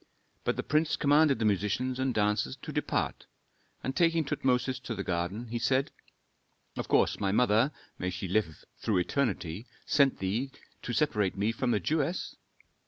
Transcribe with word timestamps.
But 0.43 0.55
the 0.55 0.63
prince 0.63 0.95
commanded 0.95 1.37
the 1.37 1.45
musicians 1.45 1.99
and 1.99 2.11
dancers 2.11 2.55
to 2.63 2.71
depart, 2.71 3.27
and 3.83 3.95
taking 3.95 4.25
Tutmosis 4.25 4.79
to 4.79 4.95
the 4.95 5.03
garden, 5.03 5.49
he 5.49 5.59
said, 5.59 5.91
"Of 6.75 6.87
course 6.87 7.19
my 7.19 7.31
mother 7.31 7.71
may 7.99 8.09
she 8.09 8.27
live 8.27 8.65
through 8.79 8.97
eternity! 8.97 9.67
sent 9.85 10.17
thee 10.17 10.49
to 10.81 10.91
separate 10.91 11.37
me 11.37 11.51
from 11.51 11.69
the 11.69 11.79
Jewess? 11.79 12.35